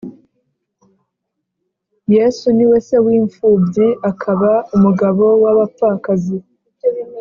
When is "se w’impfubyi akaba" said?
2.87-4.51